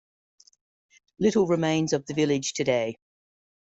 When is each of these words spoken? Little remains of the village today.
Little 1.19 1.45
remains 1.45 1.93
of 1.93 2.07
the 2.07 2.15
village 2.15 2.53
today. 2.53 2.97